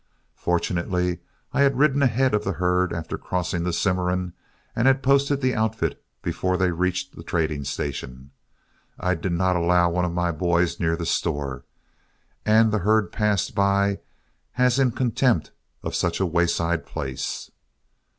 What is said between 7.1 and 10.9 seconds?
the trading station. I did not allow one of my boys